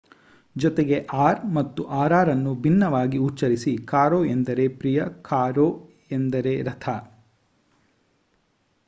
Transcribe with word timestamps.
ಜೊತೆಗೆ 0.55 0.97
r 1.25 1.35
ಮತ್ತು 1.47 1.81
rr 2.05 2.29
ಅನ್ನು 2.31 2.53
ಭಿನ್ನವಾಗಿ 2.63 3.19
ಉಚ್ಚರಿಸಿ: 3.19 3.73
caro 3.85 4.21
ಎಂದರೆ 4.31 4.65
ಪ್ರಿಯ, 4.79 4.97
carro 5.29 5.67
ಎಂದರೆ 6.11 6.55
ರಥ 6.63 6.87